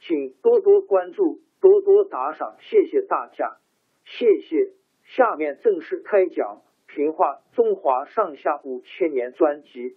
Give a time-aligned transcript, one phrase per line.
[0.00, 3.58] 请多多关注，多多打赏，谢谢大家，
[4.04, 4.72] 谢谢。
[5.04, 6.62] 下面正式开讲
[6.94, 9.96] 《评话中华上下五千年》专辑。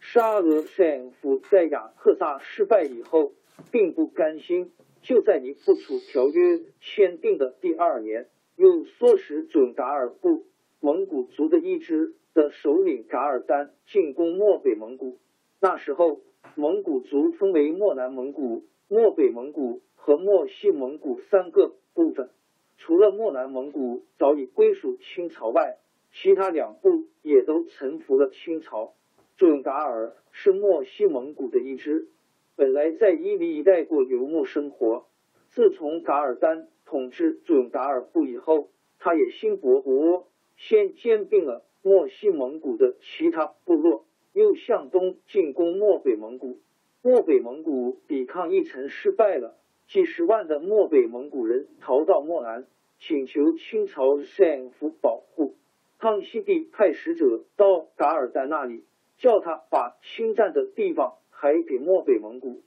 [0.00, 3.32] 沙俄政府在雅克萨失败以后，
[3.70, 10.46] 并不甘心，就在尼布楚条约签订的第二年，又唆使准噶尔部
[10.80, 12.14] 蒙古族的一支。
[12.34, 15.18] 的首领噶尔丹进攻漠北蒙古。
[15.60, 16.20] 那时候，
[16.54, 22.30] 蒙古族分为漠南蒙古、漠北蒙古和漠西蒙古三个部分。
[22.78, 25.78] 除了漠南蒙古早已归属清朝外，
[26.12, 28.94] 其他两部也都臣服了清朝。
[29.36, 32.08] 准噶尔是漠西蒙古的一支，
[32.56, 35.06] 本来在伊犁一带过游牧生活。
[35.50, 40.24] 自从噶尔丹统治准噶尔部以后，他也心勃勃，
[40.56, 41.62] 先兼并了。
[41.82, 46.60] 漠西蒙古的其他部落又向东进攻漠北蒙古，
[47.02, 52.66] 漠北蒙古抵抗一城失败了，几十万的漠北蒙古人逃到漠南，
[53.00, 55.56] 请求清朝政府保护。
[55.98, 58.84] 康熙帝派使者到噶尔丹那里，
[59.16, 62.62] 叫他把侵占的地方还给漠北蒙古。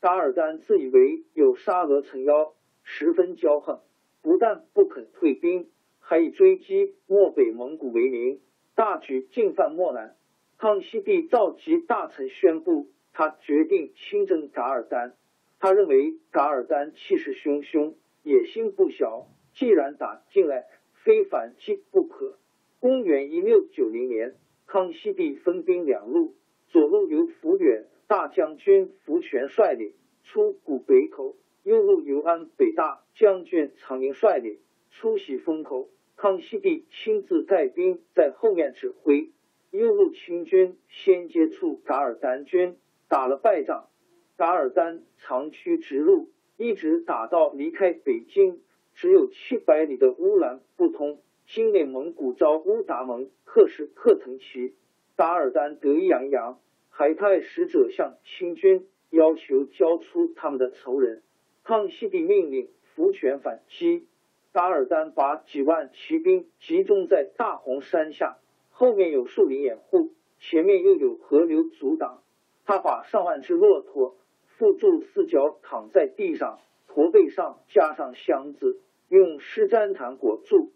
[0.00, 3.80] 噶尔丹自以为有沙俄撑腰，十分骄横，
[4.20, 5.70] 不但不肯退兵，
[6.00, 8.40] 还以追击漠北蒙古为名。
[8.78, 10.14] 大举进犯漠南，
[10.56, 15.16] 康熙帝召集大臣宣布，他决定亲征噶尔丹。
[15.58, 22.38] 他认为噶尔丹气势汹汹，野心不小，既然打进来，非反击不可。
[22.78, 24.36] 公元一六九零年，
[24.68, 26.36] 康熙帝分兵两路，
[26.68, 31.34] 左路由抚远大将军福全率领出古北口，
[31.64, 34.60] 右路由安北大将军常宁率领
[34.92, 35.88] 出喜峰口。
[36.20, 39.30] 康熙帝亲自带兵在后面指挥，
[39.70, 43.88] 右路清军先接触噶尔丹军，打了败仗。
[44.36, 48.60] 噶尔丹长驱直入，一直打到离开北京
[48.94, 51.20] 只有七百里的乌兰布通。
[51.46, 54.74] 今内蒙古招乌达蒙克什克腾旗，
[55.16, 56.58] 噶尔丹得意洋洋，
[56.90, 61.22] 还派使者向清军要求交出他们的仇人。
[61.62, 64.08] 康熙帝命令福全反击。
[64.52, 68.38] 噶尔丹把几万骑兵集中在大红山下，
[68.70, 72.22] 后面有树林掩护，前面又有河流阻挡。
[72.64, 74.16] 他把上万只骆驼
[74.58, 80.72] 缚住四脚躺在地上，驼背上加上箱子，用湿毡毯裹住，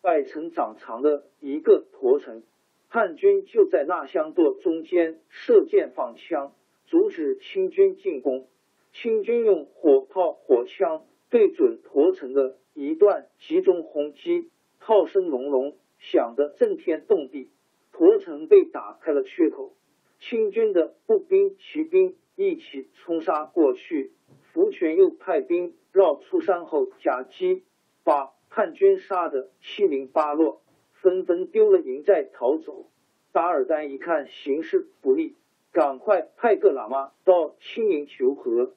[0.00, 2.42] 摆成长长的一个驼城。
[2.88, 6.52] 汉军就在那箱垛中间射箭放枪，
[6.86, 8.46] 阻止清军进攻。
[8.92, 12.56] 清军用火炮、火枪对准驼城的。
[12.74, 17.50] 一段集中轰击，炮声隆隆，响得震天动地。
[17.90, 19.74] 驼城被打开了缺口，
[20.20, 24.12] 清军的步兵、骑兵一起冲杀过去。
[24.52, 27.64] 福全又派兵绕出山后夹击，
[28.04, 32.86] 把叛军杀得七零八落，纷纷丢了营寨逃走。
[33.32, 35.34] 达尔丹一看形势不利，
[35.72, 38.74] 赶快派个喇嘛到青营求和。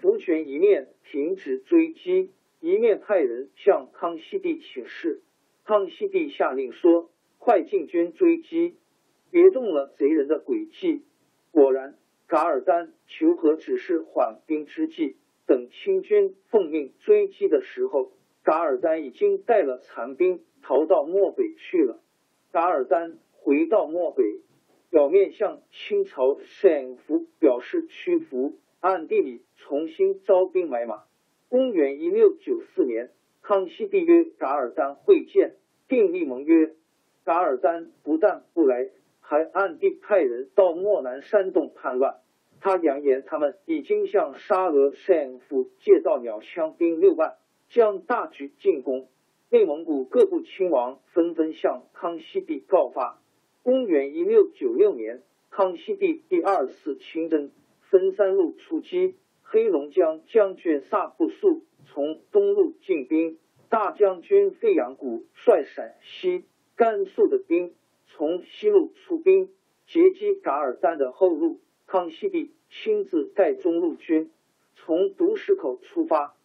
[0.00, 2.30] 福全一面停止追击。
[2.60, 5.22] 一面派人向康熙帝请示，
[5.64, 8.76] 康熙帝下令说：“快进军追击，
[9.30, 11.02] 别中了贼人的诡计。”
[11.52, 15.16] 果然，噶尔丹求和只是缓兵之计。
[15.46, 18.12] 等清军奉命追击的时候，
[18.42, 22.00] 噶尔丹已经带了残兵逃到漠北去了。
[22.52, 24.22] 噶尔丹回到漠北，
[24.90, 31.04] 表面向清朝沈福表示屈服，暗地里重新招兵买马。
[31.50, 33.10] 公元一六九四年，
[33.42, 35.56] 康熙帝约噶尔丹会见，
[35.86, 36.74] 订立盟约。
[37.24, 38.88] 噶尔丹不但不来，
[39.20, 42.20] 还暗地派人到漠南山洞叛乱。
[42.62, 47.34] 他扬言，他们已经向沙俄宣夫借到鸟枪兵六万，
[47.68, 49.08] 将大举进攻。
[49.50, 53.20] 内蒙古各部亲王纷纷向康熙帝告发。
[53.62, 57.50] 公元一六九六年，康熙帝第二次亲征，
[57.90, 59.16] 分三路出击。
[59.42, 63.36] 黑龙江将军萨布素从东路进兵，
[63.68, 66.44] 大将军费扬古率陕西、
[66.76, 67.74] 甘肃的兵
[68.06, 69.50] 从西路出兵，
[69.88, 71.60] 截击噶尔丹的后路。
[71.86, 74.30] 康熙帝亲自带中路军
[74.76, 76.36] 从独石口出发，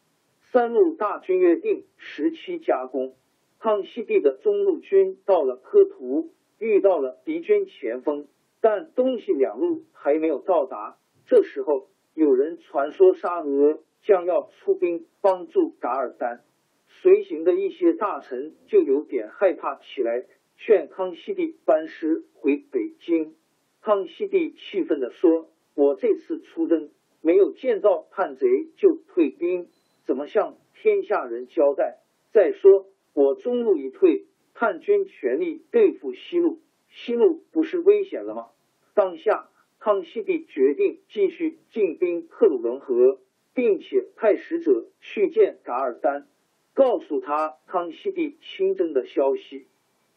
[0.51, 3.13] 三路大军约定十七加攻。
[3.59, 8.27] 康熙帝的中路军到了科图，遇到了敌军前锋，
[8.61, 10.97] 但东西两路还没有到达。
[11.27, 16.43] 这时候，有人传说沙俄将要出兵帮助噶尔丹，
[16.87, 20.25] 随行的一些大臣就有点害怕起来，
[20.57, 23.35] 劝康熙帝班师回北京。
[23.81, 26.91] 康熙帝气愤地说：“我这次出征
[27.21, 29.67] 没有见到叛贼就退兵，
[30.05, 31.97] 怎么向天下人交代？
[32.31, 38.49] 再说我中路一退，叛军全力对付西路，西路不是危险了吗？”
[38.93, 39.49] 当下，
[39.85, 43.19] 康熙帝决定继续进兵克鲁伦河，
[43.53, 46.25] 并且派使者去见噶尔丹，
[46.73, 49.67] 告诉他康熙帝亲征的消息。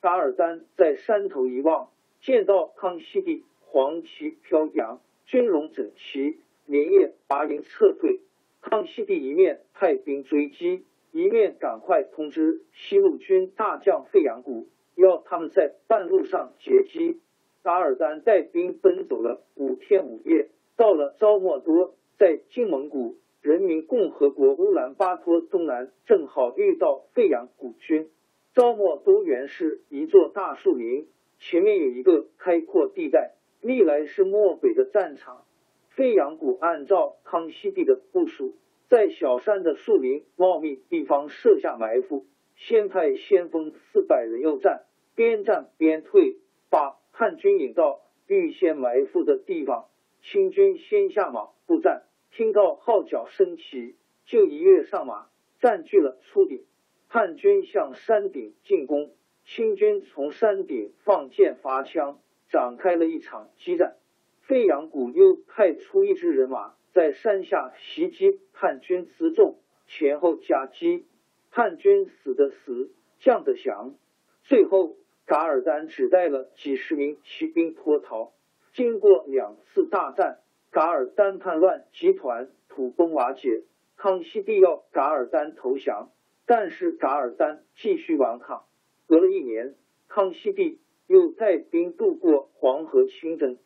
[0.00, 1.90] 噶尔丹在山头一望，
[2.22, 3.44] 见到康熙帝。
[3.60, 8.20] 黄旗飘扬，军容整齐，连夜拔营撤退。
[8.62, 17.20] 康熙帝一面派兵追击，一面赶快通知西路军大将费扬古，要他们在半路上截击。
[17.68, 28.08] 噶尔丹带兵奔走了五天五夜，到了昭莫多，在金蒙古人民共和国乌兰巴托东南，正好遇到费扬古军。
[28.54, 31.08] 昭莫多原是一座大树林，
[31.40, 33.34] 前面有一个开阔地带。
[33.60, 35.44] 历来是漠北的战场，
[35.90, 38.54] 费扬谷按照康熙帝的部署，
[38.88, 42.24] 在小山的树林茂密地方设下埋伏，
[42.56, 46.38] 先派先锋四百人诱战，边战边退，
[46.70, 49.88] 把叛军引到预先埋伏的地方。
[50.22, 55.26] 清军先下马布战，听到号角升起，就一跃上马，
[55.58, 56.64] 占据了初顶。
[57.08, 59.10] 叛军向山顶进攻，
[59.44, 62.20] 清军从山顶放箭发枪。
[62.50, 63.96] 展开了一场激战，
[64.42, 71.04] 费扬古又派出一支人马在山下袭击叛军辎重，前后夹击，
[71.50, 73.96] 叛军死的死，降的降，
[74.44, 74.96] 最后
[75.28, 78.32] 噶尔丹只带了几十名骑兵脱逃。
[78.72, 80.40] 经过两次大战，
[80.72, 83.62] 噶尔丹叛乱集团土崩瓦解，
[83.96, 86.10] 康熙帝要噶尔丹投降，
[86.46, 88.64] 但是噶尔丹继续顽抗。
[89.06, 89.76] 隔了一年，
[90.08, 90.80] 康熙帝。
[91.08, 93.56] 又带兵渡过黄河亲征，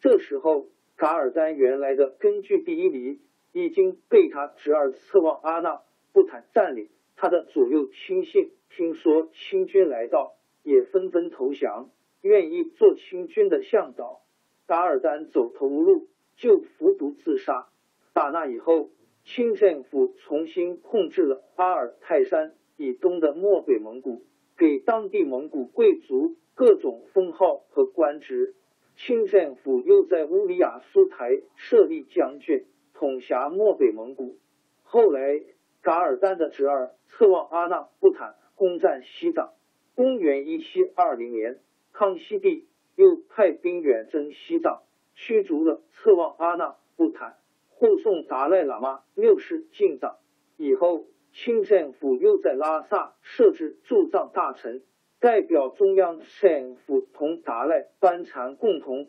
[0.00, 3.20] 这时候噶尔丹原来的根据地伊犁
[3.50, 5.82] 已经被他侄儿策妄阿那
[6.12, 11.90] 不坦占领，他的左右亲信听说清军来到，也纷纷投降，
[12.20, 14.22] 愿意做清军的向导。
[14.66, 17.68] 噶尔丹走投无路，就服毒自杀。
[18.12, 18.90] 打那以后，
[19.24, 24.22] 清政府重新控制了阿尔泰山以东的漠北蒙古，
[24.56, 26.36] 给当地蒙古贵族。
[26.54, 28.54] 各种封号和官职，
[28.94, 34.36] 清政府又在乌里雅苏台设立将军，统辖漠北蒙古。
[34.82, 35.42] 后来，
[35.80, 39.54] 噶尔丹的侄儿策妄阿那布坦攻占西藏。
[39.94, 41.58] 公元一七二零年，
[41.92, 44.82] 康熙帝又派兵远征西藏，
[45.14, 47.36] 驱逐了策妄阿那布坦，
[47.68, 50.16] 护送达赖喇嘛六世进藏。
[50.56, 54.82] 以后，清政府又在拉萨设置驻藏大臣。
[55.20, 59.06] 代表中央政府同达赖班禅共同。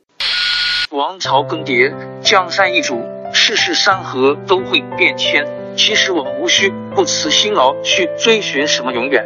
[0.92, 3.02] 王朝更迭，江山易主，
[3.34, 5.44] 世事山河都会变迁。
[5.76, 9.26] 其实我们无需不辞辛劳去追寻什么永远，